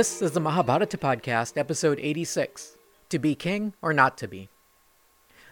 [0.00, 2.78] This is the Mahabharata Podcast, episode 86
[3.10, 4.48] To Be King or Not to Be.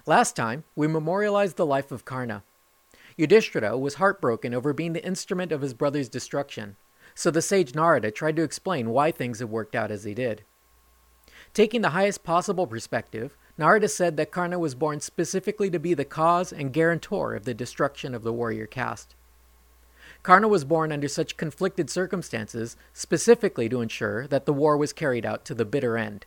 [0.07, 2.45] Last time, we memorialized the life of Karna.
[3.19, 6.77] Yudhishthira was heartbroken over being the instrument of his brother's destruction,
[7.15, 10.45] so the sage Narada tried to explain why things had worked out as they did.
[11.53, 16.07] Taking the highest possible perspective, Narada said that Karna was born specifically to be the
[16.07, 19.15] cause and guarantor of the destruction of the warrior caste.
[20.29, 25.25] Karna was born under such conflicted circumstances specifically to ensure that the war was carried
[25.25, 26.27] out to the bitter end.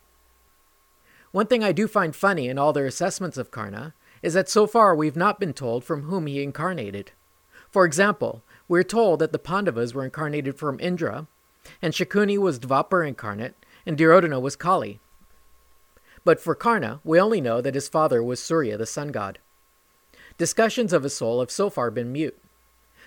[1.32, 4.66] One thing I do find funny in all their assessments of Karna is that so
[4.66, 7.12] far we've not been told from whom he incarnated.
[7.70, 11.28] For example, we're told that the Pandavas were incarnated from Indra,
[11.80, 13.54] and Shakuni was Dvapar incarnate,
[13.86, 15.00] and Duryodhana was Kali.
[16.26, 19.38] But for Karna, we only know that his father was Surya, the sun god.
[20.40, 22.40] Discussions of his soul have so far been mute.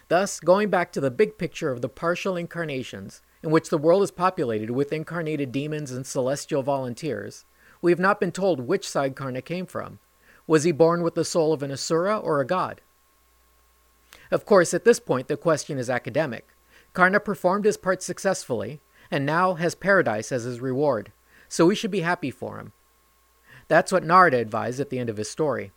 [0.08, 4.02] Thus, going back to the big picture of the partial incarnations, in which the world
[4.02, 7.44] is populated with incarnated demons and celestial volunteers,
[7.80, 9.98] we have not been told which side Karna came from.
[10.46, 12.80] Was he born with the soul of an asura or a god?
[14.30, 16.48] Of course, at this point, the question is academic.
[16.92, 21.12] Karna performed his part successfully, and now has paradise as his reward,
[21.48, 22.72] so we should be happy for him.
[23.68, 25.72] That's what Narada advised at the end of his story.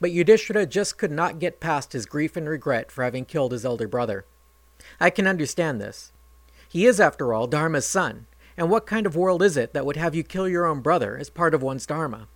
[0.00, 3.64] But Yudhishthira just could not get past his grief and regret for having killed his
[3.64, 4.26] elder brother.
[5.00, 6.12] I can understand this.
[6.68, 9.96] He is, after all, Dharma's son, and what kind of world is it that would
[9.96, 12.28] have you kill your own brother as part of one's Dharma?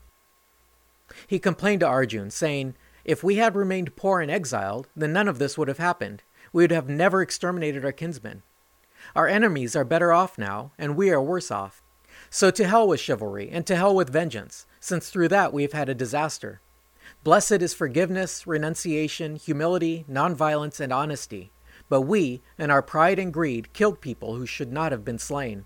[1.26, 5.38] He complained to Arjun, saying, If we had remained poor and exiled, then none of
[5.38, 6.22] this would have happened.
[6.52, 8.42] We would have never exterminated our kinsmen.
[9.16, 11.82] Our enemies are better off now, and we are worse off.
[12.28, 15.72] So to hell with chivalry, and to hell with vengeance, since through that we have
[15.72, 16.60] had a disaster.
[17.22, 21.52] Blessed is forgiveness, renunciation, humility, nonviolence, and honesty.
[21.88, 25.64] But we, in our pride and greed, killed people who should not have been slain.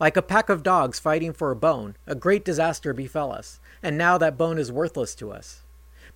[0.00, 3.98] Like a pack of dogs fighting for a bone, a great disaster befell us, and
[3.98, 5.64] now that bone is worthless to us.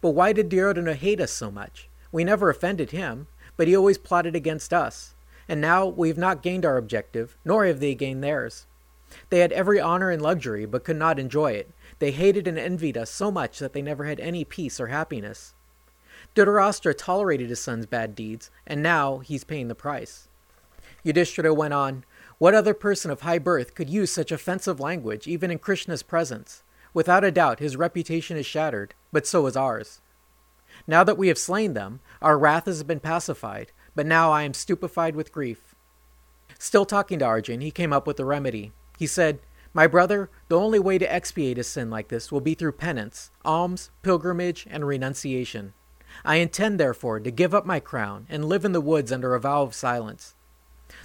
[0.00, 1.88] But why did Duryodhana hate us so much?
[2.12, 3.26] We never offended him,
[3.56, 5.14] but he always plotted against us.
[5.48, 8.66] And now we have not gained our objective, nor have they gained theirs.
[9.30, 12.96] They had every honor and luxury, but could not enjoy it, they hated and envied
[12.96, 15.54] us so much that they never had any peace or happiness.
[16.34, 20.28] Dhritarashtra tolerated his son's bad deeds, and now he's paying the price.
[21.02, 22.04] Yudhishthira went on,
[22.38, 26.62] What other person of high birth could use such offensive language, even in Krishna's presence?
[26.94, 30.00] Without a doubt, his reputation is shattered, but so is ours.
[30.86, 34.54] Now that we have slain them, our wrath has been pacified, but now I am
[34.54, 35.74] stupefied with grief.
[36.58, 38.72] Still talking to Arjun, he came up with a remedy.
[39.02, 39.40] He said,
[39.74, 43.32] my brother, the only way to expiate a sin like this will be through penance,
[43.44, 45.72] alms, pilgrimage, and renunciation.
[46.24, 49.40] I intend, therefore, to give up my crown and live in the woods under a
[49.40, 50.36] vow of silence.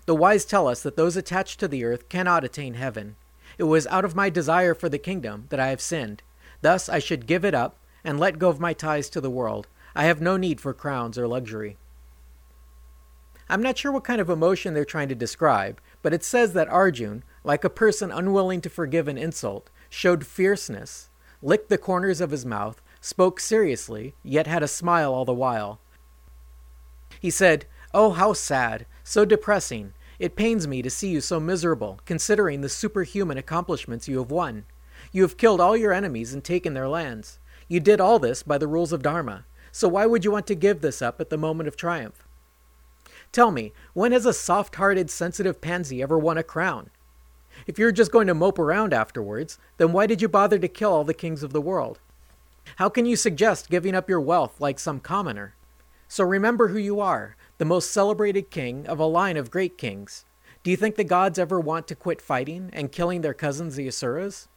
[0.06, 3.16] The wise tell us that those attached to the earth cannot attain heaven.
[3.58, 6.22] It was out of my desire for the kingdom that I have sinned.
[6.62, 9.68] Thus I should give it up and let go of my ties to the world.
[9.96, 11.78] I have no need for crowns or luxury.
[13.50, 16.68] I'm not sure what kind of emotion they're trying to describe, but it says that
[16.68, 21.10] Arjun, like a person unwilling to forgive an insult, showed fierceness,
[21.42, 25.80] licked the corners of his mouth, spoke seriously, yet had a smile all the while.
[27.22, 29.94] He said, Oh, how sad, so depressing.
[30.20, 34.66] It pains me to see you so miserable, considering the superhuman accomplishments you have won.
[35.14, 37.40] You have killed all your enemies and taken their lands.
[37.70, 40.56] You did all this by the rules of Dharma, so why would you want to
[40.56, 42.28] give this up at the moment of triumph?
[43.32, 46.90] Tell me, when has a soft hearted, sensitive pansy ever won a crown?
[47.66, 50.94] If you're just going to mope around afterwards, then why did you bother to kill
[50.94, 52.00] all the kings of the world?
[52.76, 55.56] How can you suggest giving up your wealth like some commoner?
[56.08, 60.26] So remember who you are, the most celebrated king of a line of great kings.
[60.64, 63.88] Do you think the gods ever want to quit fighting and killing their cousins the
[63.88, 64.48] Asuras?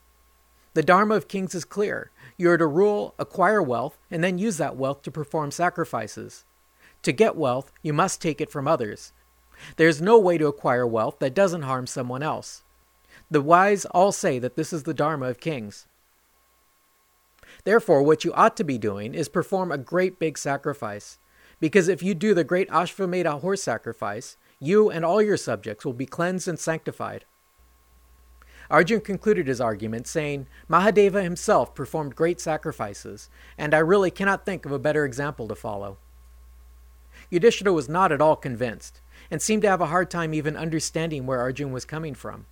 [0.75, 2.11] The Dharma of kings is clear.
[2.37, 6.45] You are to rule, acquire wealth, and then use that wealth to perform sacrifices.
[7.03, 9.13] To get wealth, you must take it from others.
[9.77, 12.63] There is no way to acquire wealth that doesn't harm someone else.
[13.31, 15.87] The wise all say that this is the Dharma of kings.
[17.65, 21.19] Therefore, what you ought to be doing is perform a great big sacrifice.
[21.61, 25.93] Because if you do the great Ashvamedha horse sacrifice, you and all your subjects will
[25.93, 27.25] be cleansed and sanctified.
[28.71, 33.29] Arjun concluded his argument saying, Mahadeva himself performed great sacrifices,
[33.59, 35.99] and I really cannot think of a better example to follow.
[37.31, 39.01] Yudhishthira was not at all convinced,
[39.31, 42.47] and seemed to have a hard time even understanding where Arjun was coming from.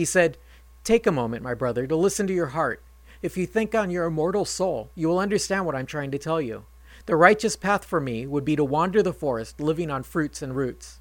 [0.00, 0.38] He said,
[0.82, 2.82] Take a moment, my brother, to listen to your heart.
[3.20, 6.40] If you think on your immortal soul, you will understand what I'm trying to tell
[6.40, 6.64] you.
[7.04, 10.56] The righteous path for me would be to wander the forest living on fruits and
[10.56, 11.00] roots.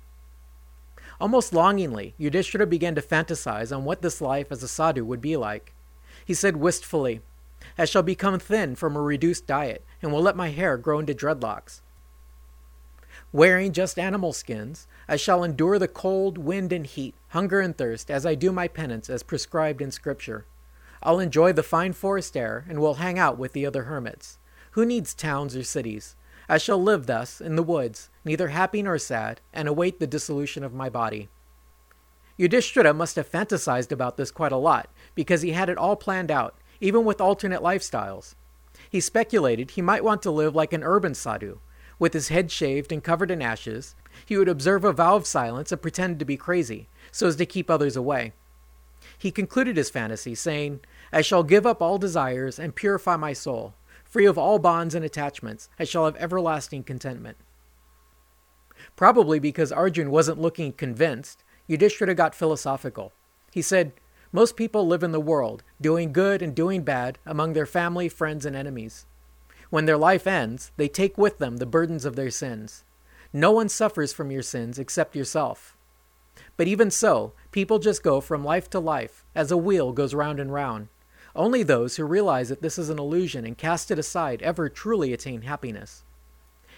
[1.18, 5.38] Almost longingly, Yudhishthira began to fantasize on what this life as a sadhu would be
[5.38, 5.74] like.
[6.26, 7.22] He said wistfully,
[7.78, 11.14] I shall become thin from a reduced diet and will let my hair grow into
[11.14, 11.80] dreadlocks.
[13.32, 18.10] Wearing just animal skins, I shall endure the cold, wind, and heat, hunger and thirst,
[18.10, 20.48] as I do my penance as prescribed in Scripture.
[21.04, 24.40] I'll enjoy the fine forest air and will hang out with the other hermits.
[24.72, 26.16] Who needs towns or cities?
[26.48, 30.64] I shall live thus in the woods, neither happy nor sad, and await the dissolution
[30.64, 31.30] of my body.
[32.36, 36.32] Yudhishthira must have fantasized about this quite a lot, because he had it all planned
[36.32, 38.34] out, even with alternate lifestyles.
[38.90, 41.60] He speculated he might want to live like an urban sadhu,
[42.00, 43.96] with his head shaved and covered in ashes.
[44.26, 47.46] He would observe a vow of silence and pretend to be crazy, so as to
[47.46, 48.34] keep others away.
[49.18, 50.80] He concluded his fantasy, saying,
[51.12, 53.76] I shall give up all desires and purify my soul.
[54.06, 57.38] Free of all bonds and attachments, I shall have everlasting contentment.
[58.96, 63.14] Probably because Arjun wasn't looking convinced, Yudhishthira got philosophical.
[63.52, 63.94] He said,
[64.32, 68.46] Most people live in the world, doing good and doing bad among their family, friends,
[68.46, 69.06] and enemies.
[69.70, 72.84] When their life ends, they take with them the burdens of their sins.
[73.32, 75.78] No one suffers from your sins except yourself.
[76.58, 80.40] But even so, people just go from life to life, as a wheel goes round
[80.40, 80.88] and round.
[81.36, 85.14] Only those who realize that this is an illusion and cast it aside ever truly
[85.14, 86.04] attain happiness.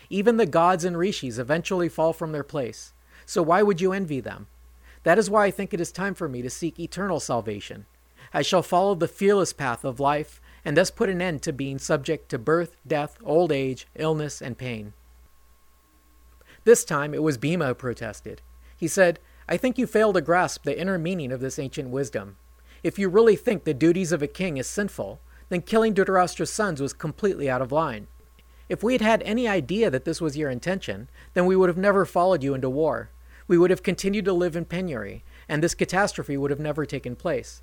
[0.09, 2.93] Even the gods and rishis eventually fall from their place,
[3.25, 4.47] so why would you envy them?
[5.03, 7.85] That is why I think it is time for me to seek eternal salvation.
[8.33, 11.79] I shall follow the fearless path of life and thus put an end to being
[11.79, 14.93] subject to birth, death, old age, illness, and pain.
[16.63, 18.41] This time it was Bhima who protested.
[18.77, 19.19] He said,
[19.49, 22.37] I think you fail to grasp the inner meaning of this ancient wisdom.
[22.83, 25.19] If you really think the duties of a king is sinful,
[25.49, 28.07] then killing Dhritarashtra's sons was completely out of line.
[28.69, 31.77] If we had had any idea that this was your intention, then we would have
[31.77, 33.09] never followed you into war.
[33.47, 37.17] We would have continued to live in penury, and this catastrophe would have never taken
[37.17, 37.61] place.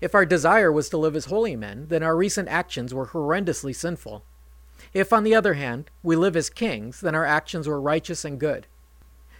[0.00, 3.74] If our desire was to live as holy men, then our recent actions were horrendously
[3.74, 4.22] sinful.
[4.92, 8.38] If, on the other hand, we live as kings, then our actions were righteous and
[8.38, 8.66] good.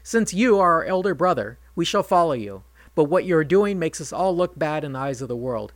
[0.03, 2.63] Since you are our elder brother, we shall follow you,
[2.95, 5.37] but what you are doing makes us all look bad in the eyes of the
[5.37, 5.73] world.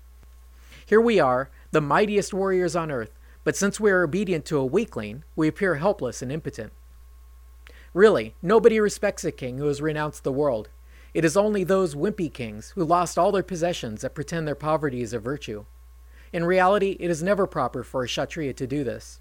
[0.87, 3.12] Here we are, the mightiest warriors on earth,
[3.44, 6.73] but since we are obedient to a weakling, we appear helpless and impotent.
[7.93, 10.69] Really, nobody respects a king who has renounced the world.
[11.12, 15.03] It is only those wimpy kings who lost all their possessions that pretend their poverty
[15.03, 15.65] is a virtue.
[16.33, 19.21] In reality, it is never proper for a Kshatriya to do this.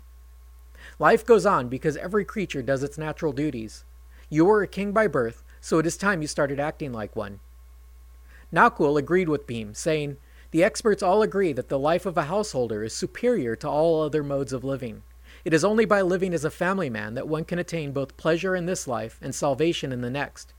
[1.00, 3.83] Life goes on because every creature does its natural duties.
[4.30, 7.39] You were a king by birth, so it is time you started acting like one.
[8.53, 10.18] Nakul agreed with Bhim, saying,
[10.51, 14.24] The experts all agree that the life of a householder is superior to all other
[14.24, 15.03] modes of living.
[15.44, 18.56] It is only by living as a family man that one can attain both pleasure
[18.56, 20.53] in this life and salvation in the next.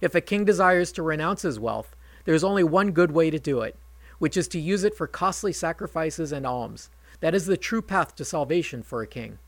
[0.00, 3.38] If a king desires to renounce his wealth, there is only one good way to
[3.38, 3.76] do it,
[4.18, 6.90] which is to use it for costly sacrifices and alms.
[7.20, 9.38] That is the true path to salvation for a king.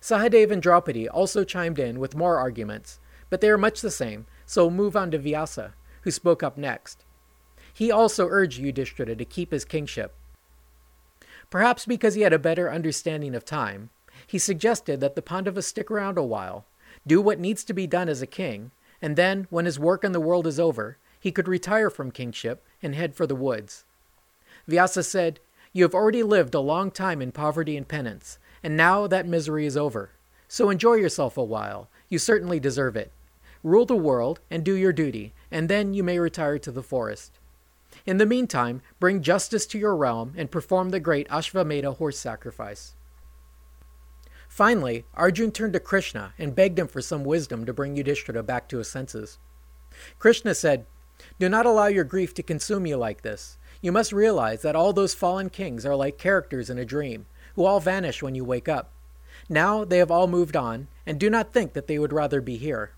[0.00, 3.00] Sahadev and Draupadi also chimed in with more arguments,
[3.30, 5.74] but they are much the same, so we'll move on to Vyasa
[6.04, 7.04] who spoke up next.
[7.72, 10.14] He also urged Yudhishthira to keep his kingship.
[11.50, 13.90] Perhaps because he had a better understanding of time,
[14.26, 16.66] he suggested that the Pandavas stick around a while,
[17.06, 18.70] do what needs to be done as a king,
[19.02, 22.64] and then, when his work in the world is over, he could retire from kingship
[22.82, 23.84] and head for the woods.
[24.66, 25.40] Vyasa said,
[25.72, 29.66] You have already lived a long time in poverty and penance, and now that misery
[29.66, 30.10] is over.
[30.48, 31.88] So enjoy yourself a while.
[32.08, 33.10] You certainly deserve it.
[33.62, 37.38] Rule the world and do your duty, and then you may retire to the forest.
[38.06, 42.94] In the meantime, bring justice to your realm and perform the great Ashvamedha horse sacrifice.
[44.54, 48.68] Finally, Arjun turned to Krishna and begged him for some wisdom to bring Yudhishthira back
[48.68, 49.40] to his senses.
[50.20, 50.86] Krishna said,
[51.40, 53.58] Do not allow your grief to consume you like this.
[53.82, 57.64] You must realize that all those fallen kings are like characters in a dream, who
[57.64, 58.92] all vanish when you wake up.
[59.48, 62.56] Now they have all moved on, and do not think that they would rather be
[62.56, 62.92] here.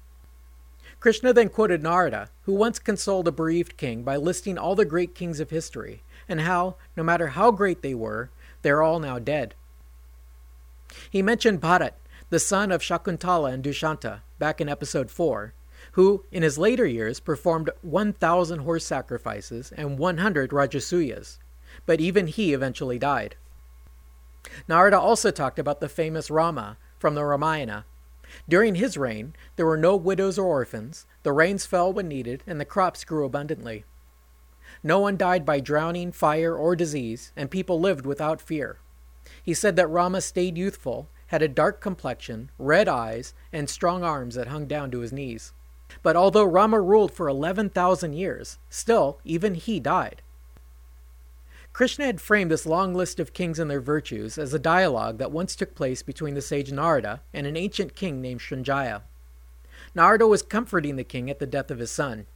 [1.01, 5.15] Krishna then quoted Narada, who once consoled a bereaved king by listing all the great
[5.15, 8.29] kings of history, and how, no matter how great they were,
[8.61, 9.55] they're all now dead.
[11.11, 11.93] He mentioned Bharat,
[12.31, 15.55] the son of Shakuntala and Dushanta, back in episode 4,
[15.93, 21.39] who, in his later years, performed 1,000 horse sacrifices and 100 Rajasuyas,
[21.85, 23.37] but even he eventually died.
[24.69, 27.85] Narada also talked about the famous Rama from the Ramayana,
[28.49, 32.61] during his reign, there were no widows or orphans, the rains fell when needed, and
[32.61, 33.85] the crops grew abundantly.
[34.83, 38.79] No one died by drowning, fire, or disease, and people lived without fear.
[39.43, 44.35] He said that Rama stayed youthful, had a dark complexion, red eyes, and strong arms
[44.35, 45.53] that hung down to his knees.
[46.03, 50.23] But although Rama ruled for 11,000 years, still, even he died.
[51.73, 55.31] Krishna had framed this long list of kings and their virtues as a dialogue that
[55.31, 59.03] once took place between the sage Narada and an ancient king named Srinjaya.
[59.95, 62.27] Narada was comforting the king at the death of his son.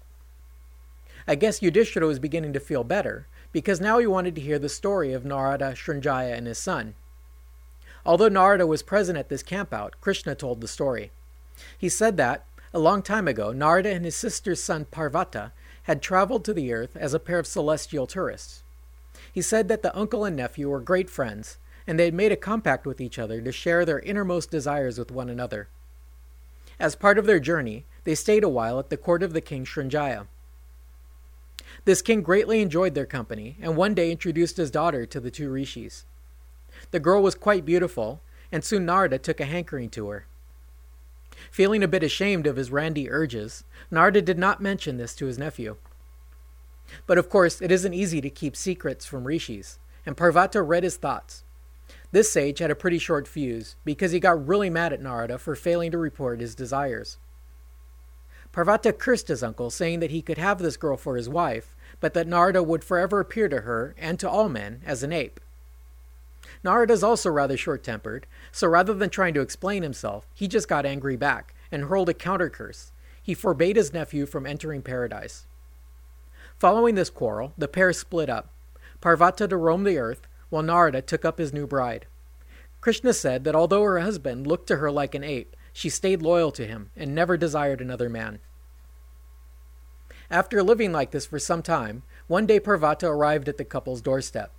[1.27, 4.69] I guess Yudhishthira was beginning to feel better, because now he wanted to hear the
[4.69, 6.95] story of Narada, Srinjaya, and his son.
[8.05, 11.11] Although Narada was present at this campout, Krishna told the story.
[11.77, 15.53] He said that, a long time ago, Narada and his sister's son Parvata
[15.85, 18.63] had traveled to the earth as a pair of celestial tourists.
[19.33, 22.37] He said that the uncle and nephew were great friends, and they had made a
[22.37, 25.69] compact with each other to share their innermost desires with one another.
[26.79, 29.65] As part of their journey, they stayed a while at the court of the king
[29.65, 30.27] Srinjaya.
[31.85, 35.51] This king greatly enjoyed their company, and one day introduced his daughter to the two
[35.51, 36.05] rishis.
[36.91, 38.21] The girl was quite beautiful,
[38.53, 40.27] and soon Narada took a hankering to her.
[41.51, 45.39] Feeling a bit ashamed of his randy urges, Narada did not mention this to his
[45.39, 45.77] nephew.
[47.07, 50.97] But of course, it isn't easy to keep secrets from rishis, and Parvata read his
[50.97, 51.45] thoughts.
[52.13, 55.55] This sage had a pretty short fuse because he got really mad at Narada for
[55.55, 57.19] failing to report his desires.
[58.53, 62.15] Parvata cursed his uncle, saying that he could have this girl for his wife, but
[62.15, 65.39] that Narada would forever appear to her and to all men as an ape.
[66.65, 70.69] Narada is also rather short tempered, so rather than trying to explain himself, he just
[70.69, 72.93] got angry back and hurled a counter curse.
[73.23, 75.47] He forbade his nephew from entering paradise.
[76.59, 78.51] Following this quarrel, the pair split up,
[79.01, 82.07] Parvata to roam the earth, while Narada took up his new bride.
[82.81, 86.51] Krishna said that although her husband looked to her like an ape, she stayed loyal
[86.53, 88.41] to him and never desired another man.
[90.31, 94.53] After living like this for some time, one day Parvata arrived at the couple's doorstep.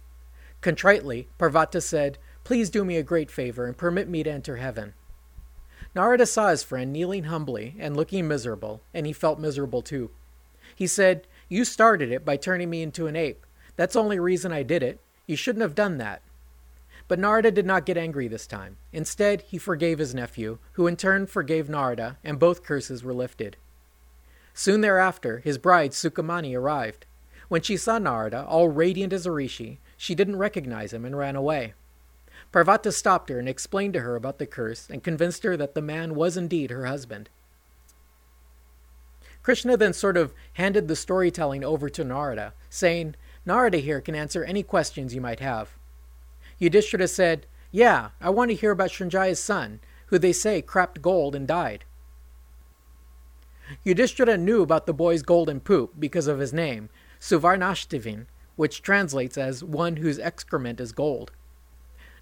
[0.59, 4.93] Contritely, Parvata said, Please do me a great favor and permit me to enter heaven.
[5.95, 10.11] Narada saw his friend kneeling humbly and looking miserable, and he felt miserable too.
[10.75, 13.45] He said, you started it by turning me into an ape.
[13.75, 15.01] That's only reason I did it.
[15.27, 16.21] You shouldn't have done that.
[17.11, 18.77] But Narada did not get angry this time.
[18.93, 23.57] Instead, he forgave his nephew, who in turn forgave Narada, and both curses were lifted.
[24.53, 27.05] Soon thereafter, his bride Sukamani arrived.
[27.49, 31.35] When she saw Narada, all radiant as a rishi, she didn't recognize him and ran
[31.35, 31.73] away.
[32.53, 35.81] Parvata stopped her and explained to her about the curse and convinced her that the
[35.81, 37.29] man was indeed her husband.
[39.43, 43.15] Krishna then sort of handed the storytelling over to Narada, saying,
[43.45, 45.75] Narada here can answer any questions you might have.
[46.61, 51.33] Yudhishthira said, Yeah, I want to hear about Srinjaya's son, who they say crapped gold
[51.33, 51.85] and died.
[53.83, 56.89] Yudhishthira knew about the boy's golden poop because of his name,
[57.19, 58.27] Suvarnashtivin,
[58.57, 61.31] which translates as one whose excrement is gold.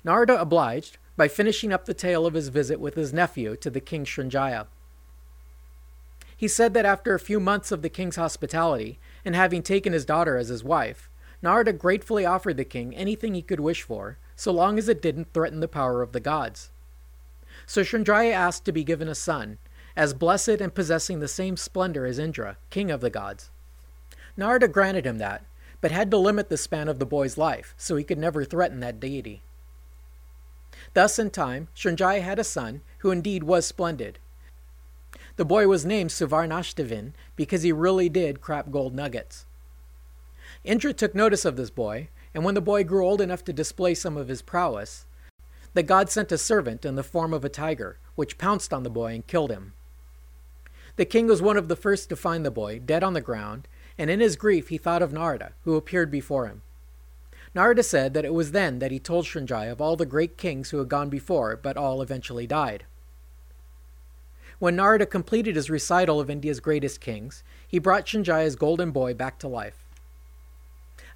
[0.06, 3.82] Narada obliged by finishing up the tale of his visit with his nephew to the
[3.82, 4.68] king Srinjaya.
[6.38, 10.06] He said that after a few months of the king's hospitality, and having taken his
[10.06, 11.10] daughter as his wife,
[11.42, 15.34] Narada gratefully offered the king anything he could wish for, so long as it didn't
[15.34, 16.72] threaten the power of the gods.
[17.66, 19.58] So Srinjaya asked to be given a son,
[19.98, 23.50] as blessed and possessing the same splendor as Indra, king of the gods.
[24.38, 25.44] Narada granted him that,
[25.82, 28.80] but had to limit the span of the boy's life, so he could never threaten
[28.80, 29.42] that deity.
[30.94, 34.20] Thus, in time, Srinjaya had a son who indeed was splendid,
[35.36, 39.46] the boy was named Suvarnashtivin because he really did crap gold nuggets.
[40.64, 43.94] Indra took notice of this boy, and when the boy grew old enough to display
[43.94, 45.06] some of his prowess,
[45.74, 48.90] the god sent a servant in the form of a tiger, which pounced on the
[48.90, 49.74] boy and killed him.
[50.96, 53.68] The king was one of the first to find the boy, dead on the ground,
[53.98, 56.62] and in his grief he thought of Narada, who appeared before him.
[57.56, 60.70] Narada said that it was then that he told Srinjaya of all the great kings
[60.70, 62.86] who had gone before, but all eventually died.
[64.60, 69.40] When Narada completed his recital of India's greatest kings, he brought Srinjaya's golden boy back
[69.40, 69.86] to life.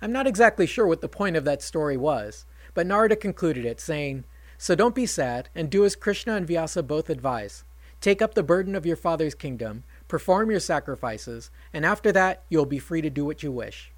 [0.04, 3.80] I'm not exactly sure what the point of that story was, but Narada concluded it,
[3.80, 4.26] saying,
[4.58, 7.64] So don't be sad, and do as Krishna and Vyasa both advise.
[8.02, 12.66] Take up the burden of your father's kingdom, perform your sacrifices, and after that you'll
[12.66, 13.94] be free to do what you wish.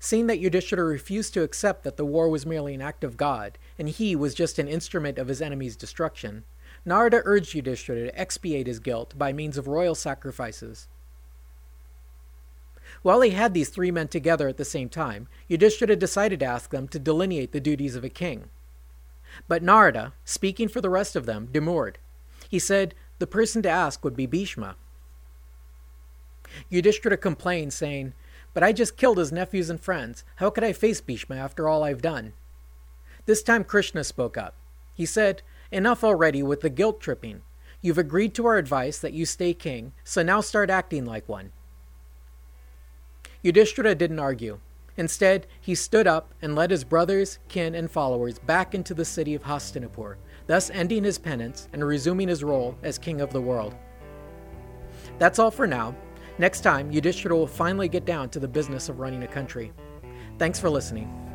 [0.00, 3.58] Seeing that Yudhishthira refused to accept that the war was merely an act of God,
[3.78, 6.44] and he was just an instrument of his enemy's destruction,
[6.86, 10.88] Narada urged Yudhishthira to expiate his guilt by means of royal sacrifices.
[13.02, 16.70] While he had these three men together at the same time, Yudhishthira decided to ask
[16.70, 18.48] them to delineate the duties of a king.
[19.48, 21.98] But Narada, speaking for the rest of them, demurred.
[22.48, 24.76] He said the person to ask would be Bhishma.
[26.68, 28.14] Yudhishthira complained, saying,
[28.54, 30.24] But I just killed his nephews and friends.
[30.36, 32.34] How could I face Bhishma after all I've done?
[33.24, 34.54] This time Krishna spoke up.
[34.94, 37.42] He said, Enough already with the guilt tripping.
[37.80, 41.52] You've agreed to our advice that you stay king, so now start acting like one.
[43.42, 44.58] Yudhishthira didn't argue.
[44.96, 49.34] Instead, he stood up and led his brothers, kin, and followers back into the city
[49.34, 53.74] of Hastinapur, thus ending his penance and resuming his role as king of the world.
[55.18, 55.96] That's all for now.
[56.38, 59.72] Next time, Yudhishthira will finally get down to the business of running a country.
[60.38, 61.31] Thanks for listening.